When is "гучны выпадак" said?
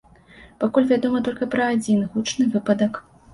2.15-2.99